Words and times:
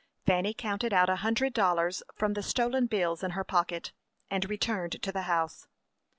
Fanny 0.25 0.51
counted 0.55 0.93
out 0.93 1.09
a 1.11 1.17
hundred 1.17 1.53
dollars 1.53 2.01
from 2.15 2.33
the 2.33 2.41
stolen 2.41 2.87
bills 2.87 3.21
in 3.23 3.29
her 3.37 3.43
pocket, 3.43 3.91
and 4.31 4.49
returned 4.49 4.99
to 4.99 5.11
the 5.11 5.21
house. 5.29 5.67